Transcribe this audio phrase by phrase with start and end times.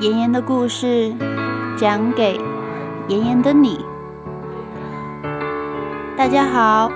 [0.00, 1.14] 妍妍的故事
[1.76, 2.40] 讲给
[3.08, 3.84] 妍妍的你。
[6.16, 6.90] 大家好，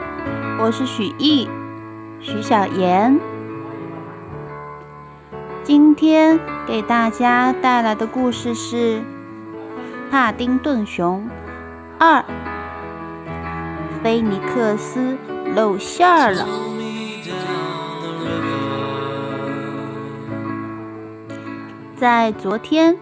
[0.59, 1.47] 我是许艺，
[2.21, 3.21] 许小妍。
[5.63, 9.01] 今天给大家带来的故事是
[10.11, 11.29] 《帕丁顿熊
[11.99, 12.21] 二》，
[14.03, 15.19] 菲尼克斯
[15.55, 16.74] 露馅儿了。
[22.05, 22.99] 在昨天，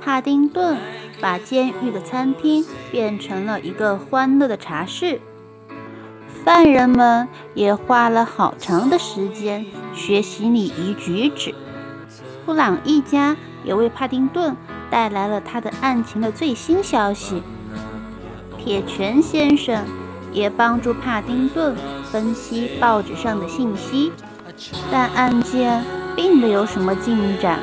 [0.00, 0.78] 帕丁顿
[1.20, 5.20] 把监狱的餐厅变成了一个欢乐的茶室，
[6.46, 11.54] 犯人们也花了好长的时间学习礼仪举止。
[12.46, 14.56] 布朗一家也为帕丁顿
[14.88, 17.42] 带来了他的案情的最新消息。
[18.56, 19.84] 铁拳先生
[20.32, 21.76] 也帮助帕丁顿
[22.10, 24.10] 分析报纸上的信息，
[24.90, 25.84] 但案件
[26.16, 27.60] 并没有什么进展。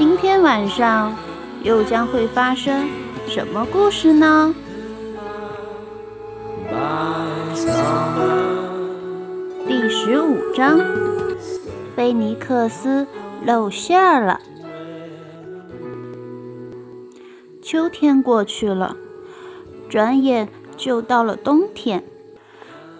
[0.00, 1.14] 今天晚上
[1.62, 2.88] 又将会发生
[3.26, 4.54] 什么故事呢？
[9.68, 10.80] 第十五章，
[11.94, 13.06] 菲尼克斯。
[13.44, 14.40] 露馅儿了。
[17.60, 18.96] 秋天过去了，
[19.90, 20.48] 转眼
[20.78, 22.02] 就到了冬天。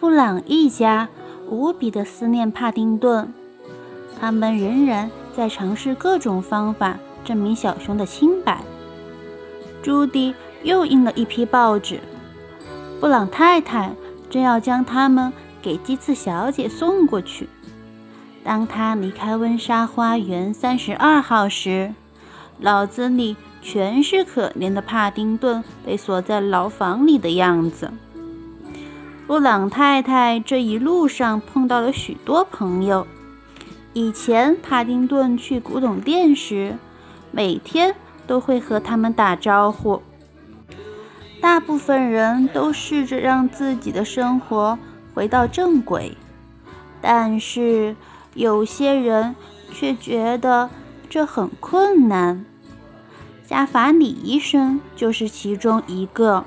[0.01, 1.09] 布朗一家
[1.49, 3.33] 无比的思念帕丁顿，
[4.21, 8.63] 他们仍然在尝试各种方法证明小熊的清白。
[9.83, 12.01] 朱迪又印了一批报纸，
[13.01, 13.95] 布朗太太
[14.29, 17.49] 正要将它们给鸡翅小姐送过去。
[18.43, 21.95] 当他离开温莎花园三十二号时，
[22.59, 27.91] 脑子里全是可怜的帕丁顿被锁在牢房里的样子。
[29.27, 33.07] 布朗太太这一路上碰到了许多朋友。
[33.93, 36.77] 以前帕丁顿去古董店时，
[37.31, 37.95] 每天
[38.27, 40.03] 都会和他们打招呼。
[41.41, 44.79] 大部分人都试着让自己的生活
[45.15, 46.17] 回到正轨，
[47.01, 47.97] 但是。
[48.35, 49.35] 有些人
[49.73, 50.71] 却觉得
[51.09, 52.45] 这很困难。
[53.45, 56.45] 加法里医生就是其中一个。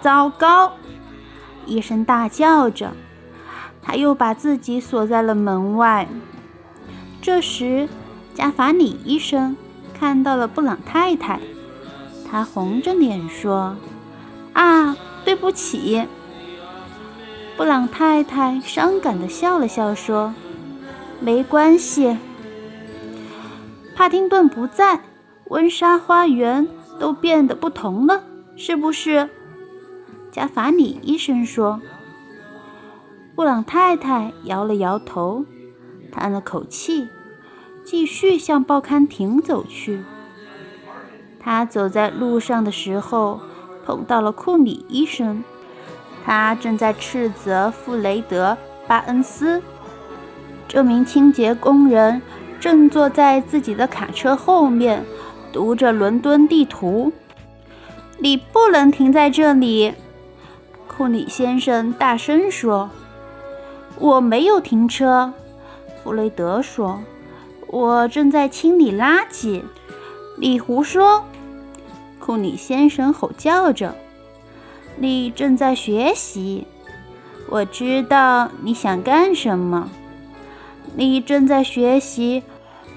[0.00, 0.74] 糟糕！
[1.66, 2.92] 医生大叫着，
[3.86, 6.08] 他又把自己锁在了门外。
[7.22, 7.88] 这时，
[8.34, 9.56] 加法里医生
[9.94, 11.38] 看到了布朗太太，
[12.28, 13.76] 他红着脸说
[14.54, 16.04] ：“啊，对不起。”
[17.56, 20.34] 布朗太太伤感地笑了笑，说
[21.20, 22.16] ：“没关系。
[23.94, 25.00] 帕丁顿不在，
[25.44, 26.66] 温莎花园
[26.98, 28.24] 都变得不同了，
[28.56, 29.30] 是不是？”
[30.32, 31.80] 加法里医生说。
[33.36, 35.44] 布朗太太摇了摇头，
[36.10, 37.06] 叹了口气，
[37.84, 40.02] 继续向报刊亭走去。
[41.38, 43.38] 他走在路上的时候，
[43.84, 45.44] 碰到了库里医生。
[46.24, 48.56] 他正在斥责弗雷德·
[48.88, 49.62] 巴恩斯。
[50.66, 52.22] 这名清洁工人
[52.58, 55.04] 正坐在自己的卡车后面，
[55.52, 57.12] 读着伦敦地图。
[58.18, 59.92] 你不能停在这里，
[60.88, 62.88] 库里先生大声说。
[63.98, 65.32] 我没有停车，
[66.02, 67.00] 弗雷德说。
[67.68, 69.62] 我正在清理垃圾。
[70.38, 71.24] 你胡说，
[72.20, 73.96] 库里先生吼叫着。
[74.98, 76.66] 你正在学习，
[77.48, 79.90] 我知道你想干什么。
[80.94, 82.42] 你正在学习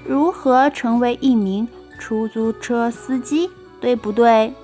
[0.06, 1.68] 如何成为一名
[1.98, 3.50] 出租车司机，
[3.80, 4.54] 对不对？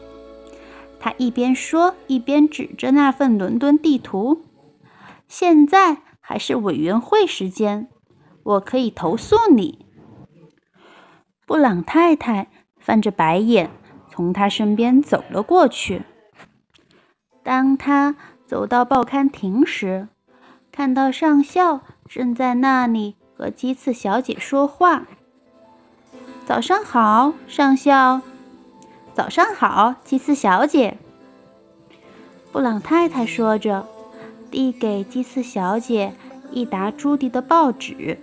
[1.01, 4.43] 他一边说，一边指着那份伦敦地图。
[5.29, 5.99] 现在
[6.29, 7.87] 还是委员会时间，
[8.43, 9.87] 我可以投诉你。
[11.47, 12.49] 布朗太太
[12.81, 13.71] 翻着白眼
[14.11, 16.03] 从他身边走了过去。
[17.45, 20.09] 当他走到报刊亭时，
[20.73, 25.07] 看到上校正在那里和鸡翅小姐说话。
[26.45, 28.21] “早上好，上校。
[29.15, 30.99] ”“早上好，鸡翅小姐。”
[32.51, 33.87] 布朗太太说着，
[34.51, 36.15] 递给鸡翅小姐
[36.51, 38.19] 一沓朱迪的报纸。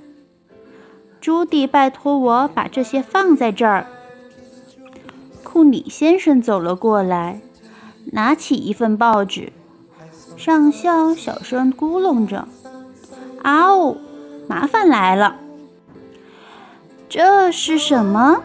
[1.22, 3.88] “朱迪，拜托我把这些放在这儿。”
[5.44, 7.42] 库里先生走了过来。
[8.12, 9.54] 拿起一份报纸，
[10.36, 12.50] 上校小声咕哝着
[13.42, 13.96] ：“啊哦，
[14.48, 15.38] 麻烦来了。”
[17.08, 18.44] 这是什么？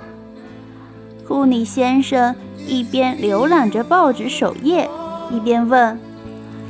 [1.27, 2.37] 库里先生
[2.69, 4.89] 一边浏览着报纸首页，
[5.33, 5.99] 一边问：“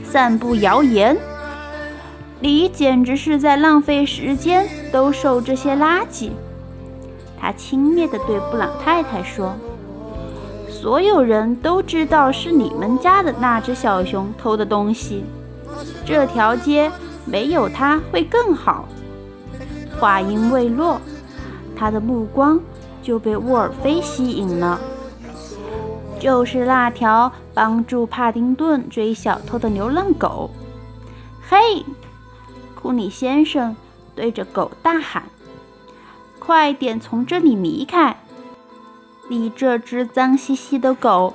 [0.02, 1.14] 散布谣言？
[2.40, 6.30] 你简直是在浪费时间，兜售这些垃圾。”
[7.40, 9.54] 他轻蔑地对布朗太太说
[10.68, 15.24] ：“所有人都知道是你们家的那只小熊偷的东西。
[16.04, 16.90] 这条街
[17.24, 18.88] 没有它会更好。”
[19.98, 21.00] 话音未落，
[21.74, 22.60] 他的目光
[23.02, 24.78] 就被沃尔菲吸引了，
[26.20, 30.50] 就是那条帮助帕丁顿追小偷的流浪狗。
[31.48, 31.84] 嘿，
[32.80, 33.74] 库里先生
[34.14, 35.24] 对着狗大喊。
[36.38, 38.16] 快点从这里离开！
[39.28, 41.34] 你这只脏兮兮的狗，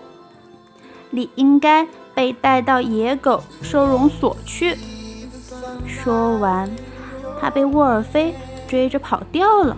[1.09, 1.85] 你应该
[2.15, 4.77] 被带到野狗收容所去。
[5.85, 6.71] 说完，
[7.41, 8.33] 他被沃尔菲
[8.65, 9.77] 追着跑掉了。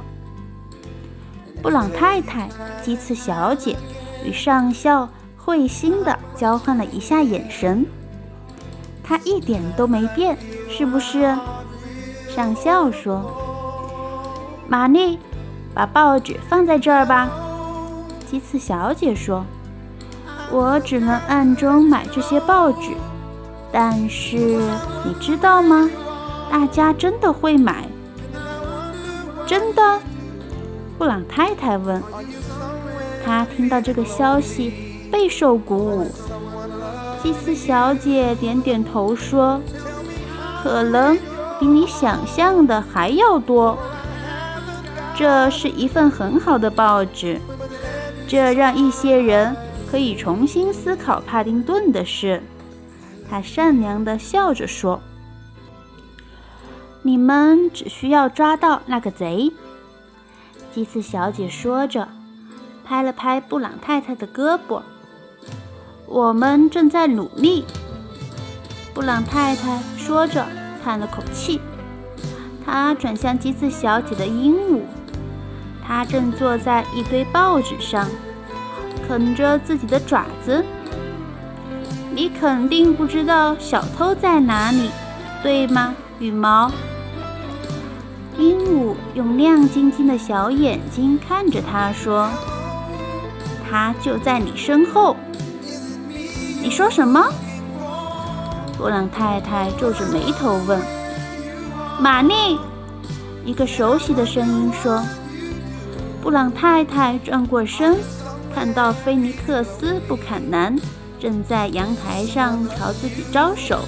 [1.64, 2.48] 布朗太太、
[2.84, 3.76] 鸡翅小姐
[4.24, 7.88] 与上校会心地交换了一下眼神。
[9.04, 10.38] 他一点都没变，
[10.70, 11.36] 是不是？
[12.36, 13.24] 上校说。
[14.68, 15.18] 玛丽，
[15.74, 17.30] 把报纸放在这儿吧。
[18.30, 19.46] 鸡翅小姐说
[20.52, 22.90] ：“我只能暗中买这些报纸，
[23.72, 24.36] 但是
[25.06, 25.90] 你知道吗？
[26.52, 27.88] 大家真的会买。”
[29.48, 30.00] 真的？
[30.98, 32.04] 布朗太太问。
[33.24, 36.12] 她听到这个消息，备受鼓舞。
[37.24, 39.62] 鸡翅小姐点点头说
[40.62, 41.18] ：“可能
[41.60, 43.78] 比你想象的还要多。”
[45.18, 47.40] 这是一份很好的报纸，
[48.28, 49.56] 这让一些人
[49.90, 52.44] 可以重新思考帕丁顿的事。
[53.30, 55.02] 他善良地笑着说
[57.02, 59.51] ：“你们只需要抓到那个贼。”
[60.74, 62.10] 鸡翅小姐说着，
[62.84, 64.81] 拍了拍布朗太太的胳膊。
[66.06, 67.63] “我们正在努力。”
[68.94, 70.46] 布朗太太说着，
[70.86, 71.60] 叹了口气。
[72.64, 74.82] 他转向鸡子小姐的鹦鹉。
[75.88, 78.08] 它正坐在一堆报纸上，
[79.08, 80.64] 啃着自己的爪子。
[82.12, 84.90] 你肯定不知道小偷在哪里，
[85.44, 86.72] 对吗，羽毛？
[88.38, 92.30] 鹦鹉用亮晶晶的小眼睛看着他说
[93.70, 95.16] ：“他就在你身后。”
[96.64, 97.28] 你说什么？
[98.86, 100.80] 布朗太太皱着眉头问。
[102.00, 102.60] 玛丽，
[103.44, 105.02] 一个熟悉的声音说。
[106.22, 107.98] 布朗太太转过身，
[108.54, 110.80] 看到菲尼克斯·布坎南
[111.20, 113.80] 正在阳台上朝自己招手。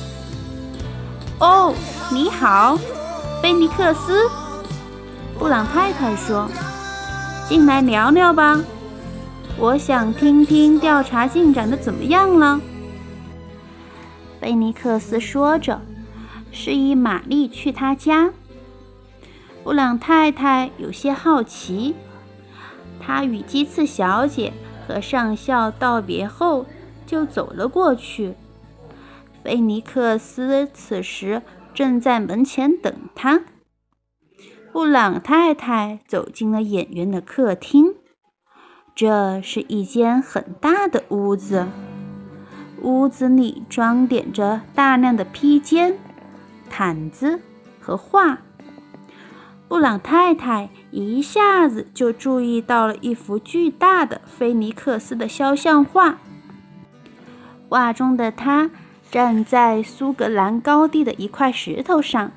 [1.37, 1.75] “哦，
[2.11, 2.75] 你好，
[3.39, 4.27] 菲尼克斯。”
[5.37, 6.49] 布朗太太说
[7.47, 8.59] ，“进来聊聊吧，
[9.59, 12.59] 我想听听调查进展的怎么样了。”
[14.39, 15.81] 菲尼克斯说着，
[16.51, 18.31] 示意玛丽去他家。
[19.63, 21.95] 布朗太太有些好奇。
[22.99, 24.53] 他与鸡翅小姐
[24.85, 26.65] 和上校道别后，
[27.05, 28.35] 就走了过去。
[29.43, 31.41] 菲尼克斯此时
[31.73, 33.43] 正在门前等他。
[34.71, 37.95] 布朗太太走进了演员的客厅，
[38.93, 41.67] 这是一间很大的屋子，
[42.81, 45.97] 屋子里装点着大量的披肩、
[46.69, 47.39] 毯子
[47.79, 48.39] 和画。
[49.67, 56.17] 布朗太太一下子就注意到了一幅巨大的菲尼克斯的肖像画。
[57.67, 58.71] 画中的他
[59.11, 62.31] 站在苏格兰高地的一块石头上，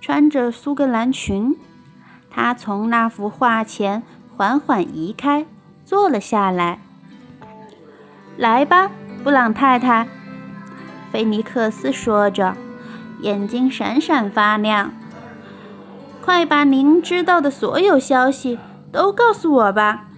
[0.00, 1.56] 穿着苏格兰裙。
[2.30, 4.02] 他从那幅画前
[4.34, 5.44] 缓缓移开，
[5.84, 6.80] 坐了下来。
[8.38, 8.90] 来吧，
[9.22, 10.08] 布朗太太，
[11.12, 12.56] 菲尼克斯说着，
[13.20, 14.92] 眼睛闪闪发亮。
[16.22, 18.58] 快把您知道的所有消息
[18.90, 20.08] 都告诉我吧，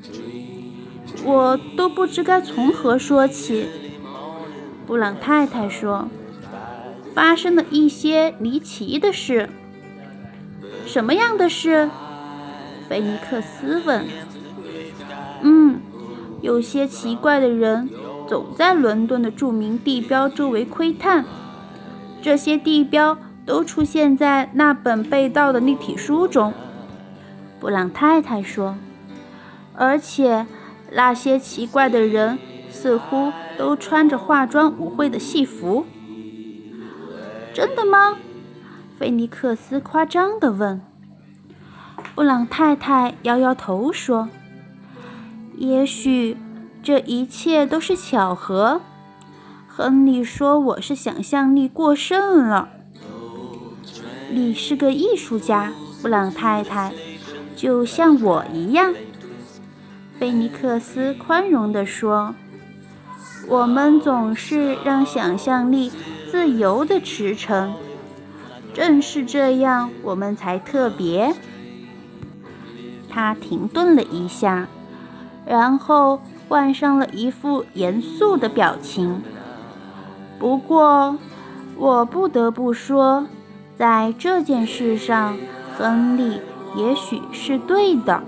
[1.24, 3.68] 我都不知该从何说起。
[4.86, 6.08] 布朗太太说
[7.14, 9.48] ：“发生了一些离奇的事。”
[10.86, 11.90] 什么样的事？
[12.88, 14.04] 菲尼克斯问。
[15.42, 15.80] “嗯，
[16.40, 17.88] 有些奇怪的人
[18.32, 21.26] 总在伦敦的著名地标周围窥探，
[22.22, 26.54] 这些地标。”都出现在那本被盗的立体书中，
[27.60, 28.76] 布朗太太说。
[29.74, 30.46] 而且
[30.92, 32.38] 那些奇怪的人
[32.70, 35.84] 似乎都穿着化妆舞会的戏服。
[37.52, 38.16] 真的吗？
[38.96, 40.80] 菲尼克斯夸张地问。
[42.14, 44.28] 布朗太太摇摇头说
[45.58, 46.36] ：“也许
[46.82, 48.80] 这一切都是巧合。”
[49.68, 52.68] 亨利说：“我是想象力过剩了。”
[54.30, 56.92] 你是个艺术家，布朗太太，
[57.56, 58.94] 就像我一样。”
[60.18, 62.34] 菲尼克斯宽容地说
[63.48, 65.90] ：“我们总是让想象力
[66.30, 67.70] 自由地驰骋，
[68.72, 71.34] 正是这样，我们才特别。”
[73.08, 74.68] 他停顿了一下，
[75.44, 76.20] 然后
[76.52, 79.22] 换上了一副严肃的表情。
[80.38, 81.16] 不过，
[81.78, 83.26] 我不得不说，
[83.74, 85.38] 在这件事上，
[85.78, 86.42] 亨利
[86.76, 88.22] 也许是对的。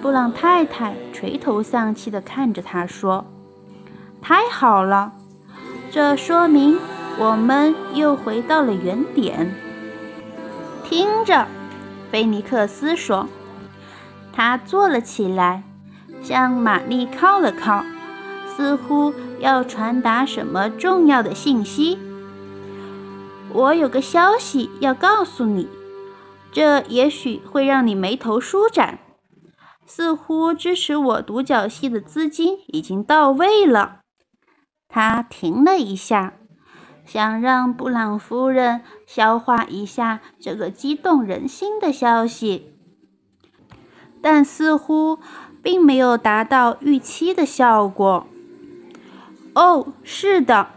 [0.00, 3.26] 布朗太太垂头丧气地看着他说
[4.22, 5.14] ：“太好了，
[5.90, 6.78] 这说明
[7.18, 9.52] 我们又回到了原点。”
[10.88, 11.48] 听着，
[12.12, 13.26] 菲尼克斯说。
[14.32, 15.64] 他坐了起来，
[16.24, 17.84] 向玛丽靠了靠，
[18.56, 21.98] 似乎要传达什么重要的信息。
[23.52, 25.68] 我有个消息要告诉你，
[26.50, 29.00] 这也许会让你眉头舒展。
[29.86, 34.00] 似乎支持我独角戏的资金已经到位了。
[34.88, 36.32] 他停了一下，
[37.04, 42.74] 想让布朗夫人消化一下这个激动人心的消息，
[44.22, 45.18] 但似乎
[45.64, 48.28] 并没有达到预期的效果。
[49.54, 50.68] 哦，是的，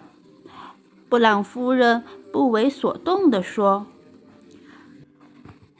[1.08, 2.04] 布朗夫人
[2.34, 3.86] 不为所动地说：“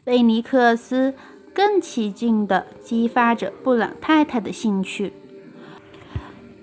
[0.06, 1.16] 菲尼克斯。”
[1.58, 5.12] 更起劲地激发着布朗太太的兴趣。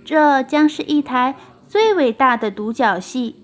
[0.05, 1.35] 这将是一台
[1.67, 3.43] 最伟大的独角戏。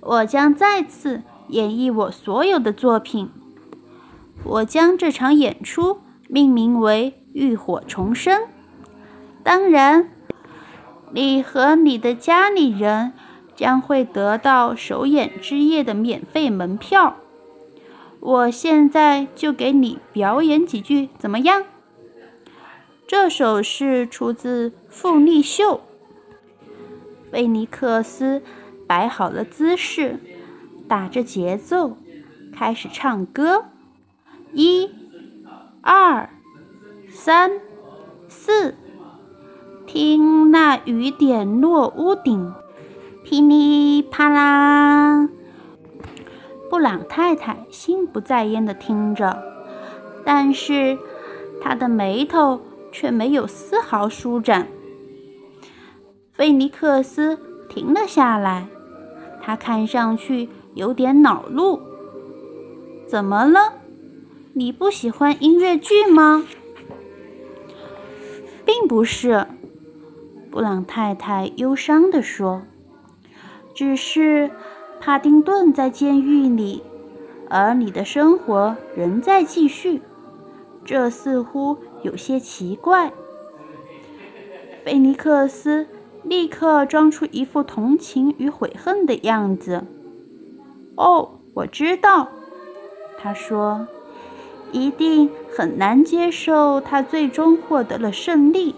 [0.00, 3.30] 我将再次演绎我所有的作品。
[4.42, 8.40] 我将这场演出命名为《浴火重生》。
[9.42, 10.08] 当然，
[11.12, 13.12] 你和你的家里人
[13.54, 17.16] 将会得到首演之夜的免费门票。
[18.20, 21.64] 我现在就给你表演几句，怎么样？
[23.06, 25.74] 这首是出自《傅立秀》。
[27.30, 28.42] 贝尼克斯
[28.86, 30.18] 摆好了姿势，
[30.88, 31.98] 打着节奏，
[32.50, 33.66] 开始唱歌。
[34.52, 34.88] 一、
[35.82, 36.30] 二、
[37.16, 37.60] 三、
[38.26, 38.74] 四，
[39.86, 42.52] 听那雨点落屋顶，
[43.22, 45.28] 噼里啪啦。
[46.68, 49.40] 布朗太太心不在焉地听着，
[50.24, 50.98] 但是
[51.62, 54.66] 她的眉头却没有丝毫舒展。
[56.32, 58.66] 菲尼克斯停了下来，
[59.40, 61.80] 他看上去有点恼怒。
[63.06, 63.74] “怎么了？
[64.54, 66.44] 你不喜欢音乐剧吗
[68.74, 69.46] ？”“并不是。”
[70.50, 72.62] 布朗太太忧伤地说
[73.74, 74.50] ，“只是……”
[75.00, 76.82] 帕丁顿在监狱里，
[77.50, 80.00] 而你的生活仍在继续，
[80.82, 83.12] 这似乎有些奇怪。
[84.82, 85.86] 菲尼克斯
[86.22, 89.84] 立刻装出一副同情与悔恨的样子。
[90.96, 92.28] “哦，我知道。”
[93.18, 93.86] 他说
[94.74, 98.74] ，“一定很难接受他最终获得了胜利，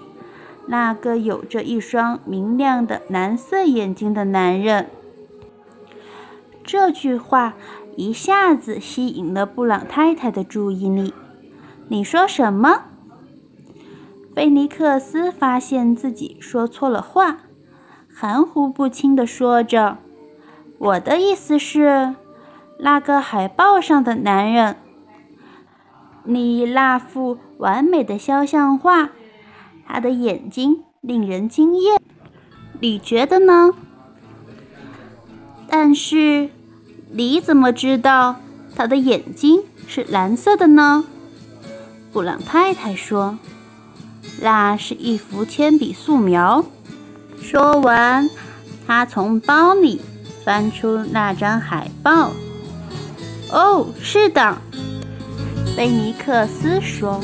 [0.66, 4.90] 那个有着一双明亮的蓝色眼睛的男人。”
[6.62, 7.54] 这句话
[7.96, 11.14] 一下子吸引了布朗太太的注意力。
[11.88, 12.82] 你说什么？
[14.34, 17.38] 菲尼克斯发现自己说错了话，
[18.12, 19.96] 含糊不清地说着
[20.76, 22.14] ：“我的意思是，
[22.80, 24.76] 那个海报上的男人，
[26.26, 29.10] 你那幅完美的肖像画，
[29.86, 32.00] 他的眼睛令人惊艳。
[32.80, 33.72] 你觉得呢？
[35.68, 36.50] 但是。”
[37.08, 38.34] 你怎么知道
[38.74, 41.04] 他的眼睛是蓝色的呢？
[42.12, 43.38] 布朗太太说
[44.42, 46.64] ：“那是一幅铅笔素描。”
[47.40, 48.28] 说完，
[48.88, 50.00] 他从包里
[50.44, 52.32] 翻出那张海报。
[53.52, 54.58] “哦，是的。”
[55.76, 57.20] 菲尼克斯说，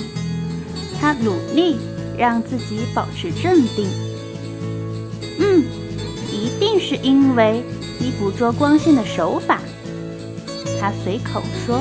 [1.00, 1.78] 他努力
[2.18, 3.88] 让自己保持镇定。
[5.40, 5.64] “嗯，
[6.30, 7.64] 一定是因为
[7.98, 9.58] 你捕捉光线的手法。”
[10.78, 11.80] 他随口说：“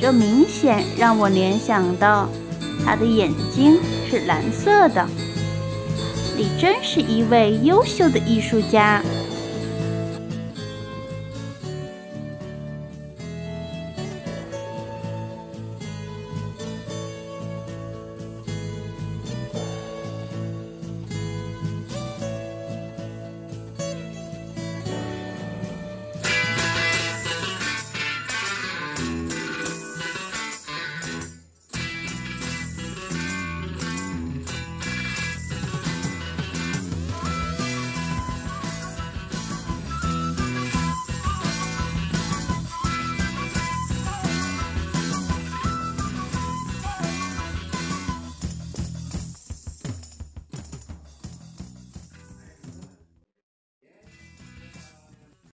[0.00, 2.28] 这明显让我联想到
[2.84, 5.04] 他的眼睛是蓝色的。
[6.36, 9.02] 你真是一位优秀的艺术家。”